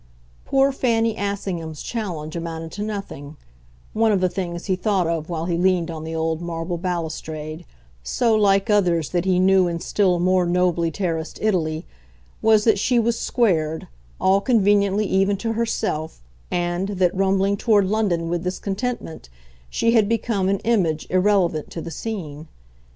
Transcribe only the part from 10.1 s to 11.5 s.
more nobly terraced